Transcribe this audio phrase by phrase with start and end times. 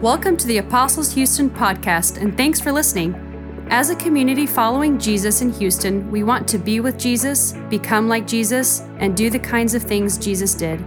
[0.00, 3.16] Welcome to the Apostles Houston podcast, and thanks for listening.
[3.68, 8.24] As a community following Jesus in Houston, we want to be with Jesus, become like
[8.24, 10.78] Jesus, and do the kinds of things Jesus did.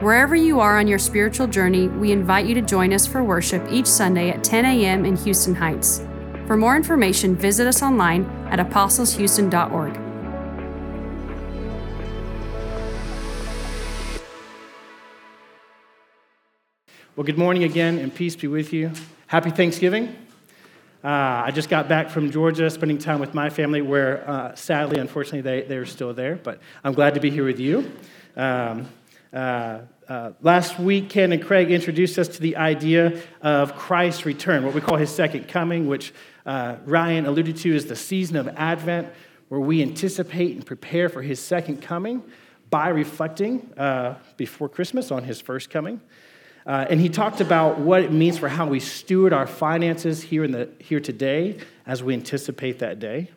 [0.00, 3.66] Wherever you are on your spiritual journey, we invite you to join us for worship
[3.72, 5.04] each Sunday at 10 a.m.
[5.04, 6.06] in Houston Heights.
[6.46, 10.03] For more information, visit us online at apostleshouston.org.
[17.16, 18.90] Well, good morning again, and peace be with you.
[19.28, 20.16] Happy Thanksgiving.
[21.04, 24.98] Uh, I just got back from Georgia, spending time with my family, where uh, sadly,
[24.98, 27.88] unfortunately, they, they're still there, but I'm glad to be here with you.
[28.34, 28.88] Um,
[29.32, 34.64] uh, uh, last week, Ken and Craig introduced us to the idea of Christ's return,
[34.64, 36.12] what we call his second coming, which
[36.44, 39.06] uh, Ryan alluded to as the season of Advent,
[39.50, 42.24] where we anticipate and prepare for his second coming
[42.70, 46.00] by reflecting uh, before Christmas on his first coming.
[46.66, 50.44] Uh, and he talked about what it means for how we steward our finances here,
[50.44, 53.30] in the, here today as we anticipate that day.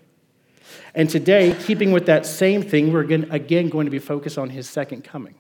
[0.96, 4.50] And today, keeping with that same thing, we're again, again going to be focused on
[4.50, 5.36] his second coming,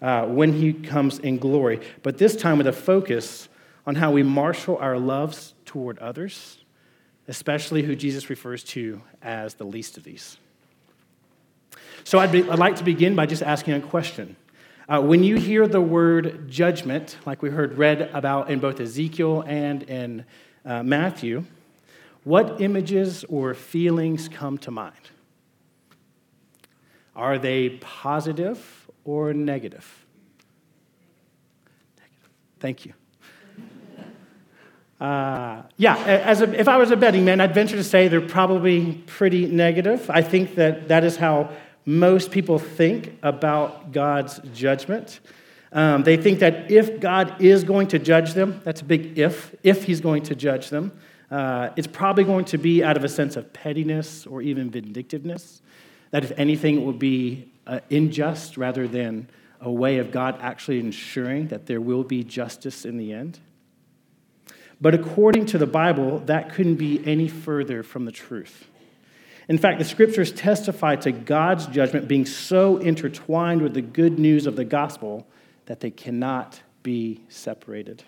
[0.00, 1.80] uh, when he comes in glory.
[2.02, 3.48] But this time with a focus
[3.86, 6.58] on how we marshal our loves toward others,
[7.28, 10.36] especially who Jesus refers to as the least of these.
[12.04, 14.36] So I'd, be, I'd like to begin by just asking a question.
[14.88, 19.42] Uh, when you hear the word judgment, like we heard read about in both Ezekiel
[19.44, 20.24] and in
[20.64, 21.44] uh, Matthew,
[22.22, 24.94] what images or feelings come to mind?
[27.16, 30.06] Are they positive or negative?
[32.60, 32.94] Thank you.
[35.00, 38.20] Uh, yeah, as a, if I was a betting man, I'd venture to say they're
[38.20, 40.08] probably pretty negative.
[40.08, 41.50] I think that that is how
[41.86, 45.20] most people think about God's judgment.
[45.72, 49.54] Um, they think that if God is going to judge them, that's a big if,
[49.62, 50.98] if He's going to judge them,
[51.30, 55.62] uh, it's probably going to be out of a sense of pettiness or even vindictiveness.
[56.10, 59.28] That if anything, it will be uh, unjust rather than
[59.60, 63.38] a way of God actually ensuring that there will be justice in the end.
[64.80, 68.68] But according to the Bible, that couldn't be any further from the truth.
[69.48, 74.46] In fact, the scriptures testify to God's judgment being so intertwined with the good news
[74.46, 75.26] of the gospel
[75.66, 78.02] that they cannot be separated.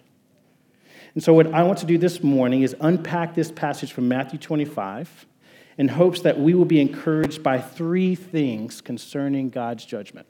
[1.15, 4.39] And so, what I want to do this morning is unpack this passage from Matthew
[4.39, 5.27] 25
[5.79, 10.27] in hopes that we will be encouraged by three things concerning God's judgment.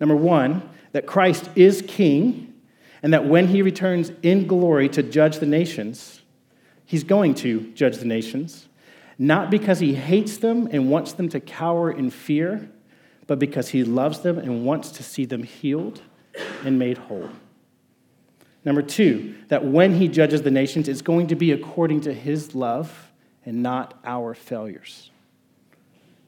[0.00, 2.54] Number one, that Christ is king,
[3.02, 6.22] and that when he returns in glory to judge the nations,
[6.86, 8.66] he's going to judge the nations
[9.18, 12.70] not because he hates them and wants them to cower in fear,
[13.26, 16.02] but because he loves them and wants to see them healed
[16.64, 17.30] and made whole.
[18.64, 22.54] Number two, that when he judges the nations, it's going to be according to his
[22.54, 23.12] love
[23.44, 25.10] and not our failures.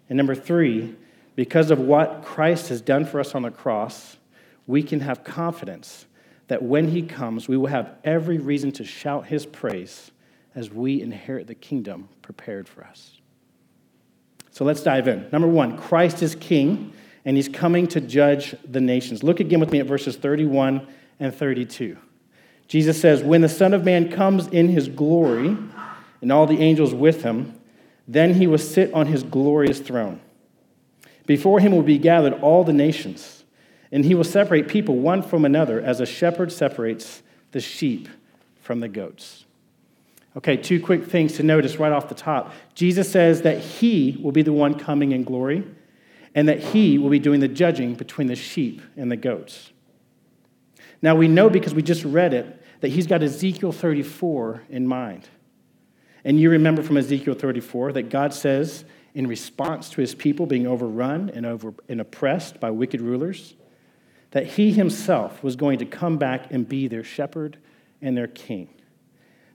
[0.08, 0.96] And number three,
[1.34, 4.16] because of what Christ has done for us on the cross,
[4.66, 6.06] we can have confidence
[6.46, 10.10] that when he comes, we will have every reason to shout his praise
[10.58, 13.12] as we inherit the kingdom prepared for us.
[14.50, 15.28] So let's dive in.
[15.30, 16.92] Number one, Christ is king,
[17.24, 19.22] and he's coming to judge the nations.
[19.22, 20.84] Look again with me at verses 31
[21.20, 21.96] and 32.
[22.66, 25.56] Jesus says, When the Son of Man comes in his glory,
[26.20, 27.54] and all the angels with him,
[28.08, 30.20] then he will sit on his glorious throne.
[31.24, 33.44] Before him will be gathered all the nations,
[33.92, 38.08] and he will separate people one from another as a shepherd separates the sheep
[38.60, 39.44] from the goats.
[40.38, 42.52] Okay, two quick things to notice right off the top.
[42.76, 45.66] Jesus says that he will be the one coming in glory,
[46.32, 49.72] and that he will be doing the judging between the sheep and the goats.
[51.02, 55.28] Now, we know because we just read it that he's got Ezekiel 34 in mind.
[56.24, 58.84] And you remember from Ezekiel 34 that God says,
[59.14, 63.54] in response to his people being overrun and, over, and oppressed by wicked rulers,
[64.30, 67.58] that he himself was going to come back and be their shepherd
[68.00, 68.68] and their king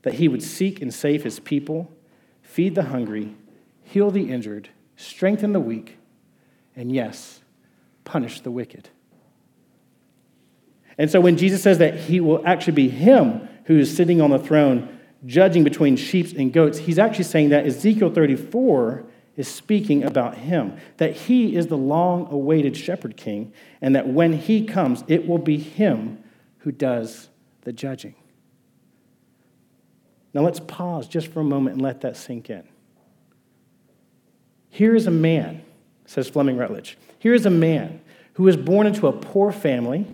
[0.04, 1.92] that he would seek and save his people,
[2.42, 3.36] feed the hungry,
[3.84, 5.98] heal the injured, strengthen the weak,
[6.76, 7.42] and yes,
[8.04, 8.90] punish the wicked.
[10.98, 14.30] And so when Jesus says that he will actually be him who is sitting on
[14.30, 20.04] the throne judging between sheep and goats, he's actually saying that Ezekiel 34 is speaking
[20.04, 23.52] about him, that he is the long awaited shepherd king,
[23.82, 26.22] and that when he comes, it will be him
[26.60, 27.30] who does
[27.62, 28.16] the judging.
[30.34, 32.64] Now let's pause just for a moment and let that sink in.
[34.70, 35.62] Here is a man,
[36.06, 36.98] says Fleming Rutledge.
[37.20, 38.02] Here is a man
[38.34, 40.08] who was born into a poor family,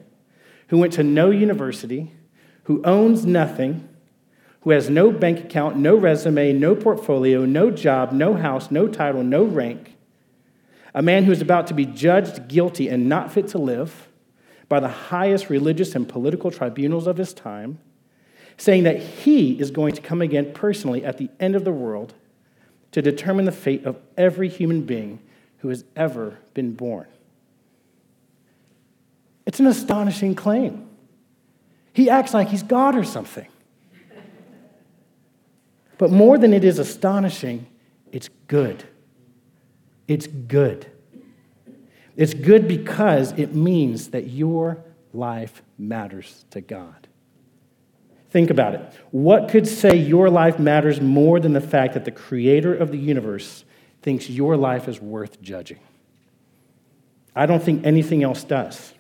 [0.67, 2.11] who went to no university,
[2.63, 3.87] who owns nothing,
[4.61, 9.23] who has no bank account, no resume, no portfolio, no job, no house, no title,
[9.23, 9.95] no rank,
[10.93, 14.09] a man who is about to be judged guilty and not fit to live
[14.67, 17.79] by the highest religious and political tribunals of his time,
[18.59, 22.13] saying that he is going to come again personally at the end of the world
[22.91, 25.19] to determine the fate of every human being
[25.59, 27.07] who has ever been born.
[29.45, 30.89] It's an astonishing claim.
[31.93, 33.47] He acts like he's God or something.
[35.97, 37.65] But more than it is astonishing,
[38.11, 38.83] it's good.
[40.07, 40.89] It's good.
[42.15, 44.83] It's good because it means that your
[45.13, 47.08] life matters to God.
[48.29, 48.81] Think about it.
[49.11, 52.97] What could say your life matters more than the fact that the creator of the
[52.97, 53.65] universe
[54.01, 55.79] thinks your life is worth judging?
[57.35, 58.93] I don't think anything else does.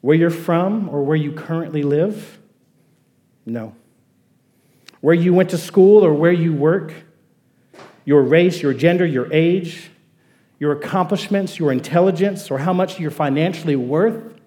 [0.00, 2.38] Where you're from or where you currently live?
[3.44, 3.74] No.
[5.00, 6.92] Where you went to school or where you work?
[8.04, 9.90] Your race, your gender, your age,
[10.60, 14.37] your accomplishments, your intelligence, or how much you're financially worth?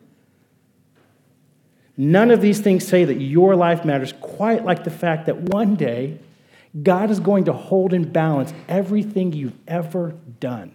[2.03, 5.75] None of these things say that your life matters quite like the fact that one
[5.75, 6.17] day
[6.81, 10.73] God is going to hold in balance everything you've ever done,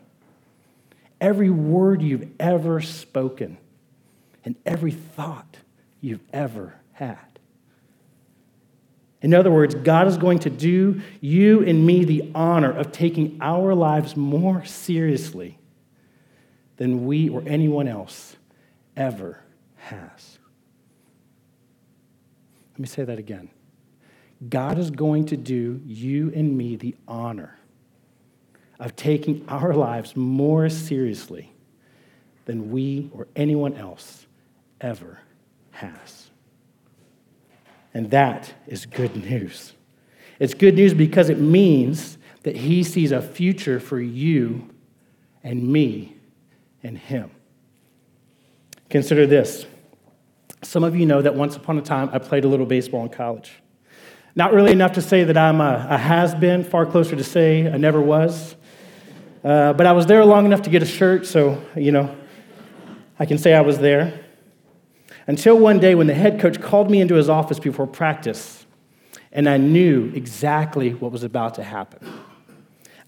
[1.21, 3.59] every word you've ever spoken,
[4.45, 5.57] and every thought
[6.01, 7.41] you've ever had.
[9.21, 13.39] In other words, God is going to do you and me the honor of taking
[13.41, 15.59] our lives more seriously
[16.77, 18.37] than we or anyone else
[18.97, 19.41] ever
[19.75, 20.39] has.
[22.77, 23.49] Let me say that again.
[24.51, 27.59] God is going to do you and me the honor
[28.79, 31.55] of taking our lives more seriously
[32.45, 34.27] than we or anyone else
[34.79, 35.21] ever
[35.71, 36.31] has.
[37.95, 39.73] And that is good news.
[40.39, 44.69] It's good news because it means that He sees a future for you
[45.43, 46.15] and me
[46.83, 47.31] and Him.
[48.91, 49.65] Consider this
[50.63, 53.09] some of you know that once upon a time I played a little baseball in
[53.09, 53.53] college.
[54.35, 57.71] Not really enough to say that I'm a, a has been, far closer to say
[57.71, 58.55] I never was.
[59.43, 62.15] Uh, but I was there long enough to get a shirt, so, you know,
[63.19, 64.25] I can say I was there.
[65.27, 68.67] Until one day when the head coach called me into his office before practice,
[69.33, 72.07] and I knew exactly what was about to happen.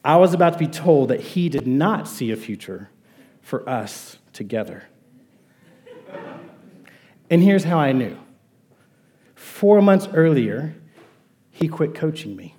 [0.04, 2.88] I was about to be told that he did not see a future
[3.42, 4.84] for us together.
[7.30, 8.16] And here's how I knew
[9.34, 10.74] four months earlier,
[11.50, 12.54] he quit coaching me.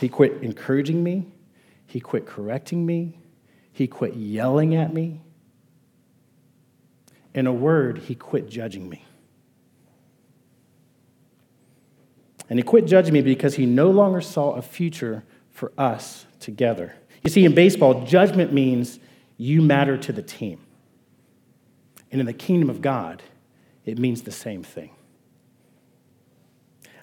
[0.00, 1.26] He quit encouraging me.
[1.86, 3.18] He quit correcting me.
[3.72, 5.20] He quit yelling at me.
[7.34, 9.04] In a word, he quit judging me.
[12.48, 16.94] And he quit judging me because he no longer saw a future for us together.
[17.24, 19.00] You see, in baseball, judgment means
[19.36, 20.65] you matter to the team.
[22.16, 23.22] And in the kingdom of God,
[23.84, 24.88] it means the same thing.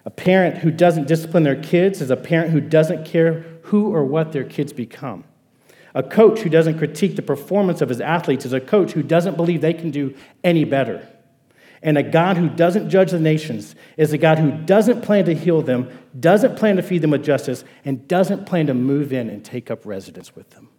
[0.04, 4.04] A parent who doesn't discipline their kids is a parent who doesn't care who or
[4.04, 5.22] what their kids become.
[5.94, 9.36] A coach who doesn't critique the performance of his athletes is a coach who doesn't
[9.36, 11.08] believe they can do any better.
[11.80, 15.34] And a God who doesn't judge the nations is a God who doesn't plan to
[15.36, 19.30] heal them, doesn't plan to feed them with justice, and doesn't plan to move in
[19.30, 20.70] and take up residence with them.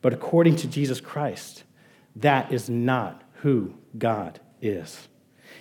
[0.00, 1.64] But according to Jesus Christ,
[2.16, 5.08] that is not who God is.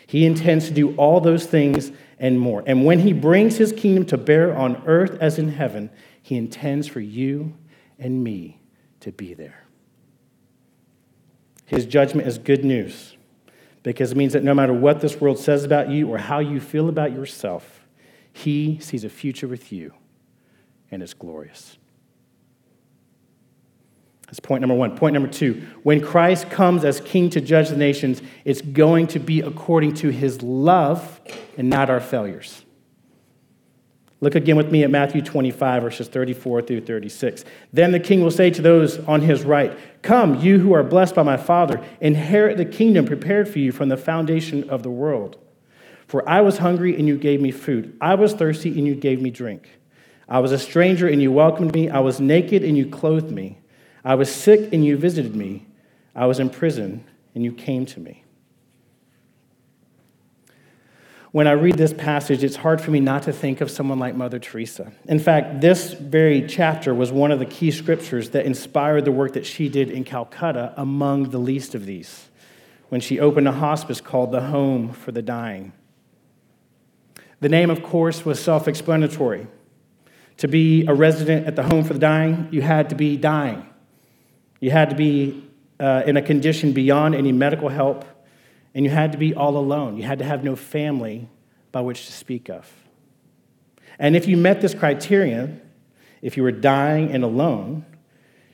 [0.08, 2.64] He intends to do all those things and more.
[2.66, 5.90] And when he brings his kingdom to bear on earth as in heaven,
[6.22, 7.56] he intends for you
[7.98, 8.60] and me
[9.00, 9.66] to be there.
[11.66, 13.16] His judgment is good news
[13.84, 16.60] because it means that no matter what this world says about you or how you
[16.60, 17.88] feel about yourself,
[18.34, 19.94] he sees a future with you,
[20.92, 21.78] and it's glorious.
[24.32, 24.96] That's point number one.
[24.96, 29.20] Point number two when Christ comes as king to judge the nations, it's going to
[29.20, 31.20] be according to his love
[31.58, 32.64] and not our failures.
[34.22, 37.44] Look again with me at Matthew 25, verses 34 through 36.
[37.74, 41.16] Then the king will say to those on his right, Come, you who are blessed
[41.16, 45.40] by my Father, inherit the kingdom prepared for you from the foundation of the world.
[46.08, 47.98] For I was hungry, and you gave me food.
[48.00, 49.68] I was thirsty, and you gave me drink.
[50.30, 51.90] I was a stranger, and you welcomed me.
[51.90, 53.58] I was naked, and you clothed me.
[54.04, 55.68] I was sick and you visited me.
[56.16, 57.06] I was in prison
[57.36, 58.24] and you came to me.
[61.32, 64.16] When I read this passage, it's hard for me not to think of someone like
[64.16, 64.92] Mother Teresa.
[65.08, 69.32] In fact, this very chapter was one of the key scriptures that inspired the work
[69.34, 72.28] that she did in Calcutta among the least of these.
[72.90, 75.72] when she opened a hospice called the Home for the Dying.
[77.40, 79.48] The name, of course, was self explanatory.
[80.40, 83.66] To be a resident at the Home for the Dying, you had to be dying.
[84.62, 85.44] You had to be
[85.80, 88.06] uh, in a condition beyond any medical help,
[88.74, 89.98] and you had to be all alone.
[89.98, 91.28] You had to have no family
[91.72, 92.72] by which to speak of.
[94.00, 95.62] And if you met this criterion,
[96.22, 97.86] if you were dying and alone,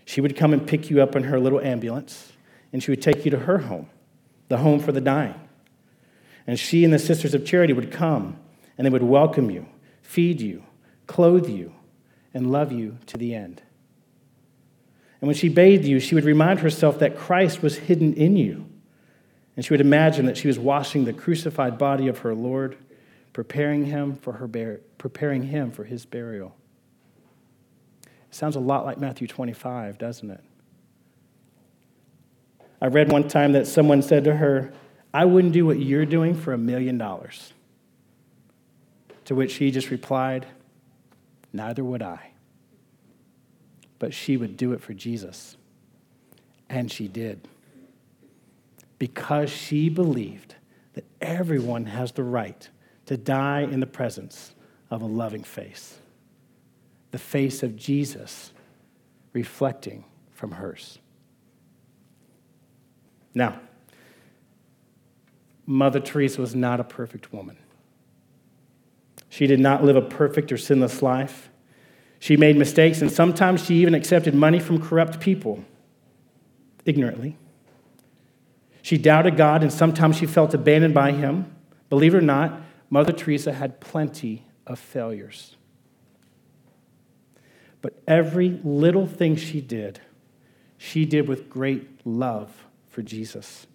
[0.05, 2.31] she would come and pick you up in her little ambulance,
[2.71, 3.89] and she would take you to her home,
[4.47, 5.35] the home for the dying.
[6.47, 8.37] And she and the Sisters of Charity would come,
[8.77, 9.65] and they would welcome you,
[10.01, 10.63] feed you,
[11.05, 11.73] clothe you,
[12.33, 13.61] and love you to the end.
[15.19, 18.67] And when she bathed you, she would remind herself that Christ was hidden in you.
[19.55, 22.77] And she would imagine that she was washing the crucified body of her Lord,
[23.33, 26.55] preparing him for, her preparing him for his burial.
[28.03, 30.43] It sounds a lot like Matthew 25, doesn't it?
[32.79, 34.71] I read one time that someone said to her,
[35.11, 37.53] I wouldn't do what you're doing for a million dollars.
[39.25, 40.45] To which she just replied,
[41.51, 42.33] Neither would I
[43.99, 45.57] but she would do it for Jesus.
[46.69, 47.47] And she did.
[48.99, 50.55] Because she believed
[50.93, 52.69] that everyone has the right
[53.05, 54.53] to die in the presence
[54.89, 55.99] of a loving face,
[57.11, 58.51] the face of Jesus
[59.33, 60.99] reflecting from hers.
[63.33, 63.59] Now,
[65.65, 67.57] Mother Teresa was not a perfect woman.
[69.29, 71.49] She did not live a perfect or sinless life.
[72.19, 75.63] She made mistakes, and sometimes she even accepted money from corrupt people
[76.85, 77.37] ignorantly.
[78.81, 81.53] She doubted God, and sometimes she felt abandoned by Him.
[81.89, 85.55] Believe it or not, Mother Teresa had plenty of failures.
[87.81, 89.99] But every little thing she did,
[90.77, 93.67] she did with great love for Jesus.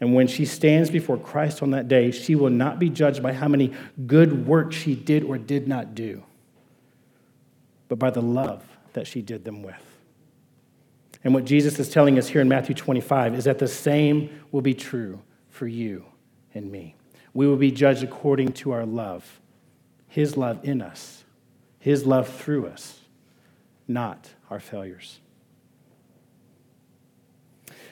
[0.00, 3.32] And when she stands before Christ on that day, she will not be judged by
[3.32, 3.72] how many
[4.06, 6.22] good works she did or did not do
[7.88, 9.74] but by the love that she did them with.
[11.24, 14.62] And what Jesus is telling us here in Matthew 25 is that the same will
[14.62, 16.04] be true for you
[16.54, 16.94] and me.
[17.34, 19.40] We will be judged according to our love,
[20.06, 21.24] His love in us,
[21.78, 23.00] His love through us,
[23.86, 25.18] not our failures.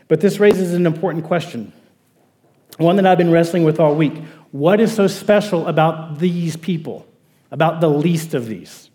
[0.08, 1.72] But this raises an important question,
[2.78, 4.14] one that I've been wrestling with all week.
[4.52, 7.06] What is so special about these people,
[7.50, 8.90] about the least of these?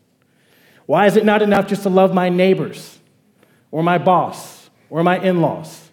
[0.86, 3.00] Why is it not enough just to love my neighbors
[3.72, 5.92] or my boss or my in laws?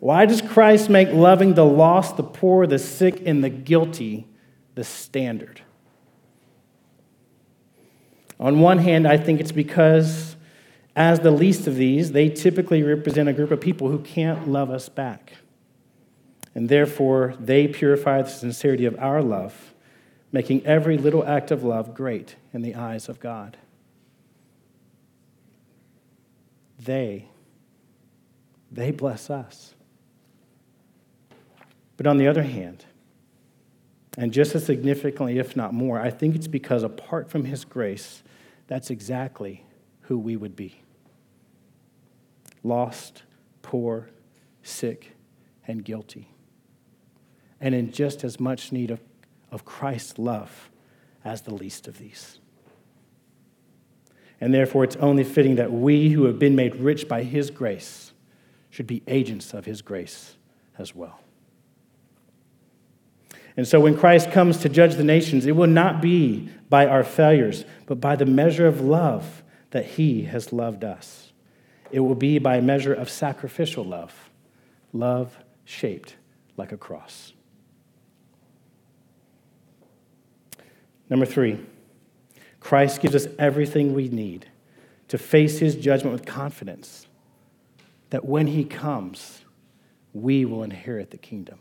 [0.00, 4.26] Why does Christ make loving the lost, the poor, the sick, and the guilty
[4.74, 5.60] the standard?
[8.38, 10.36] On one hand, I think it's because,
[10.94, 14.70] as the least of these, they typically represent a group of people who can't love
[14.70, 15.32] us back.
[16.54, 19.67] And therefore, they purify the sincerity of our love
[20.30, 23.56] making every little act of love great in the eyes of God.
[26.78, 27.28] They,
[28.70, 29.74] they bless us.
[31.96, 32.84] But on the other hand,
[34.16, 38.22] and just as significantly, if not more, I think it's because apart from His grace,
[38.66, 39.64] that's exactly
[40.02, 40.82] who we would be
[42.64, 43.22] lost,
[43.62, 44.08] poor,
[44.62, 45.12] sick,
[45.66, 46.28] and guilty.
[47.60, 49.00] And in just as much need of
[49.50, 50.70] of Christ's love
[51.24, 52.38] as the least of these.
[54.40, 58.12] And therefore, it's only fitting that we who have been made rich by his grace
[58.70, 60.36] should be agents of his grace
[60.78, 61.20] as well.
[63.56, 67.02] And so, when Christ comes to judge the nations, it will not be by our
[67.02, 71.32] failures, but by the measure of love that he has loved us.
[71.90, 74.30] It will be by a measure of sacrificial love,
[74.92, 76.16] love shaped
[76.56, 77.32] like a cross.
[81.10, 81.58] Number three,
[82.60, 84.46] Christ gives us everything we need
[85.08, 87.06] to face his judgment with confidence
[88.10, 89.42] that when he comes,
[90.12, 91.58] we will inherit the kingdom.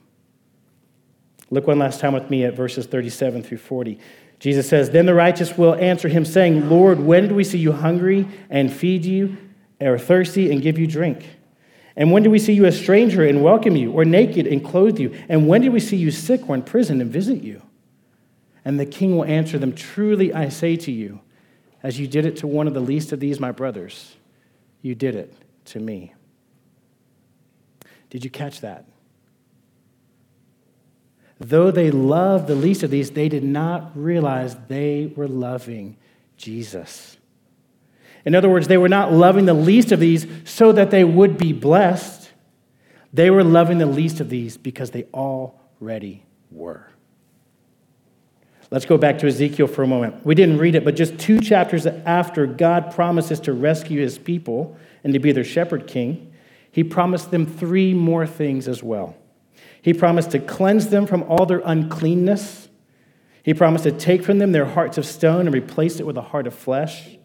[1.50, 4.00] Look one last time with me at verses 37 through 40.
[4.40, 7.72] Jesus says, Then the righteous will answer him, saying, Lord, when did we see you
[7.72, 9.38] hungry and feed you,
[9.80, 11.26] or thirsty and give you drink?
[11.96, 15.00] And when did we see you a stranger and welcome you, or naked and clothe
[15.00, 15.18] you?
[15.30, 17.62] And when did we see you sick or in prison and visit you?
[18.68, 21.22] And the king will answer them Truly I say to you,
[21.82, 24.18] as you did it to one of the least of these, my brothers,
[24.82, 25.34] you did it
[25.68, 26.14] to me.
[28.10, 28.84] Did you catch that?
[31.40, 35.96] Though they loved the least of these, they did not realize they were loving
[36.36, 37.16] Jesus.
[38.26, 41.38] In other words, they were not loving the least of these so that they would
[41.38, 42.32] be blessed.
[43.14, 46.90] They were loving the least of these because they already were.
[48.70, 50.26] Let's go back to Ezekiel for a moment.
[50.26, 54.78] We didn't read it, but just two chapters after God promises to rescue his people
[55.04, 56.34] and to be their shepherd king,
[56.70, 59.16] he promised them three more things as well.
[59.82, 62.68] He promised to cleanse them from all their uncleanness.
[63.42, 66.22] He promised to take from them their hearts of stone and replace it with a
[66.22, 67.18] heart of flesh.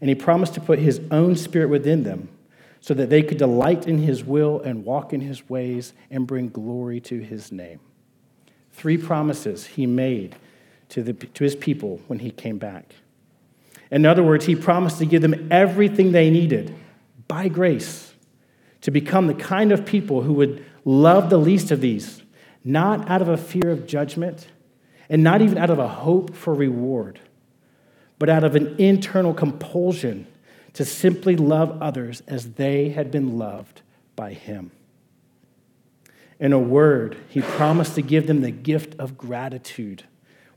[0.00, 2.28] And he promised to put his own spirit within them
[2.80, 6.48] so that they could delight in his will and walk in his ways and bring
[6.50, 7.80] glory to his name.
[8.72, 10.36] Three promises he made
[10.92, 12.94] to, the, to his people when he came back.
[13.90, 16.74] In other words, he promised to give them everything they needed
[17.28, 18.12] by grace
[18.82, 22.22] to become the kind of people who would love the least of these,
[22.62, 24.48] not out of a fear of judgment
[25.08, 27.20] and not even out of a hope for reward,
[28.18, 30.26] but out of an internal compulsion
[30.74, 33.80] to simply love others as they had been loved
[34.14, 34.70] by him.
[36.38, 40.04] In a word, he promised to give them the gift of gratitude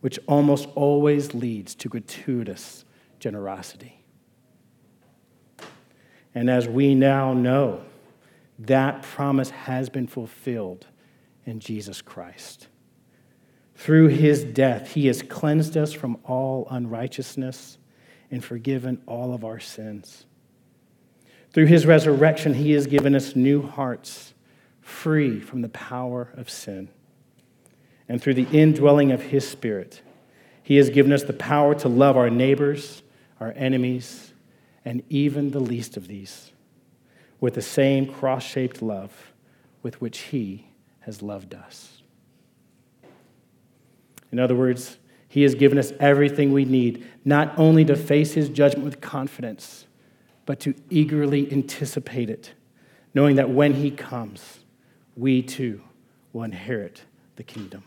[0.06, 2.86] which almost always leads to gratuitous
[3.18, 4.04] generosity.
[6.36, 7.82] And as we now know,
[8.60, 10.86] that promise has been fulfilled
[11.44, 12.68] in Jesus Christ.
[13.74, 17.80] Through his death, he has cleansed us from all unrighteousness
[18.30, 20.28] and forgiven all of our sins.
[21.50, 24.36] Through his resurrection, he has given us new hearts,
[24.82, 26.90] free from the power of sin
[28.08, 30.02] and through the indwelling of His Spirit,
[30.62, 33.02] He has given us the power to love our neighbors,
[33.40, 34.34] our enemies,
[34.84, 36.52] and even the least of these
[37.40, 39.34] with the same cross shaped love
[39.84, 40.68] with which He
[41.02, 42.02] has loved us.
[44.32, 44.98] In other words,
[45.28, 49.86] He has given us everything we need, not only to face His judgment with confidence,
[50.46, 52.54] but to eagerly anticipate it,
[53.14, 54.60] knowing that when He comes,
[55.16, 55.82] we too
[56.34, 57.04] will inherit
[57.36, 57.84] the kingdom.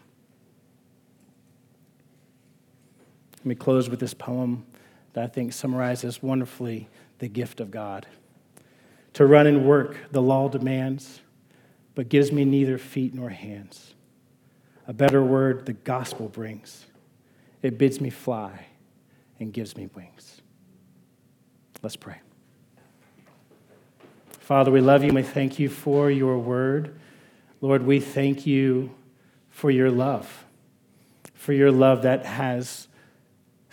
[3.38, 4.66] Let me close with this poem
[5.12, 8.06] that I think summarizes wonderfully the gift of God.
[9.14, 11.20] To run and work, the law demands,
[11.94, 13.94] but gives me neither feet nor hands.
[14.86, 16.86] A better word, the gospel brings.
[17.62, 18.66] It bids me fly
[19.38, 20.40] and gives me wings.
[21.82, 22.20] Let's pray.
[24.40, 26.98] Father, we love you and we thank you for your word.
[27.60, 28.94] Lord, we thank you
[29.50, 30.44] for your love,
[31.34, 32.87] for your love that has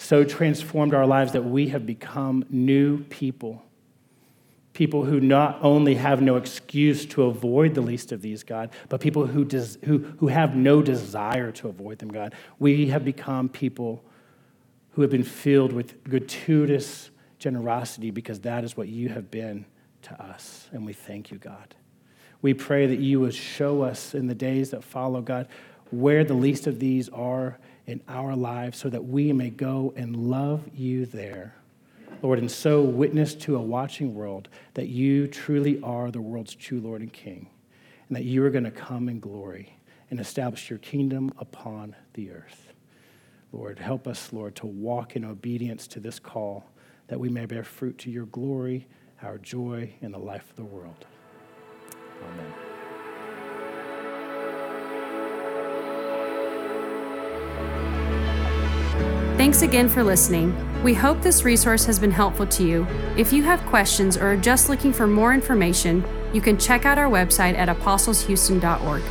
[0.06, 3.64] so transformed our lives that we have become new people.
[4.74, 9.00] People who not only have no excuse to avoid the least of these, God, but
[9.00, 12.36] people who, des- who, who have no desire to avoid them, God.
[12.60, 14.04] We have become people
[14.92, 19.66] who have been filled with gratuitous generosity because that is what you have been
[20.04, 20.68] to us.
[20.72, 21.74] And we thank you, God.
[22.42, 25.48] We pray that you would show us in the days that follow, God,
[25.90, 30.16] where the least of these are in our lives so that we may go and
[30.16, 31.56] love you there.
[32.22, 36.80] Lord, and so witness to a watching world that you truly are the world's true
[36.80, 37.50] Lord and King,
[38.08, 39.78] and that you are going to come in glory
[40.10, 42.74] and establish your kingdom upon the earth.
[43.52, 46.66] Lord, help us, Lord, to walk in obedience to this call,
[47.08, 48.88] that we may bear fruit to your glory,
[49.22, 51.06] our joy, in the life of the world.
[52.24, 52.75] Amen.
[59.46, 60.56] Thanks again for listening.
[60.82, 62.88] We hope this resource has been helpful to you.
[63.16, 66.04] If you have questions or are just looking for more information,
[66.34, 69.04] you can check out our website at apostleshouston.org.